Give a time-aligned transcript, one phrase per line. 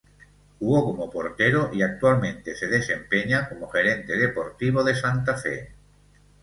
[0.57, 5.73] Jugó como portero y actualmente se desempeña como gerente deportivo de Santa Fe.